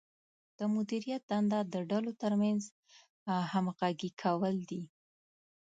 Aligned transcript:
د 0.57 0.59
مدیریت 0.75 1.21
دنده 1.31 1.59
د 1.73 1.75
ډلو 1.89 2.11
ترمنځ 2.21 2.61
همغږي 3.53 4.11
کول 4.21 4.55
دي. 4.69 4.83